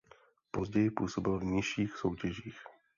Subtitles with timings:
[0.51, 2.59] Později působil v nižších soutěžích.